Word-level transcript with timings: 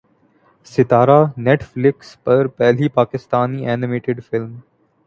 ستارہ 0.67 1.17
net 1.37 1.63
flakes 1.63 2.15
پر 2.23 2.47
پہلی 2.57 2.87
پاکستانی 2.95 3.65
اینیمیٹڈ 3.67 4.23
فلم 4.29 4.55